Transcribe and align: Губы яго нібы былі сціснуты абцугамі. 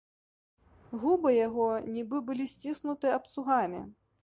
Губы 1.03 1.29
яго 1.35 1.67
нібы 1.99 2.23
былі 2.31 2.49
сціснуты 2.55 3.15
абцугамі. 3.21 3.87